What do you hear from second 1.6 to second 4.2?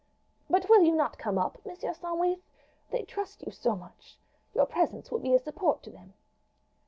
Monsieur Sandwith they trust you so much?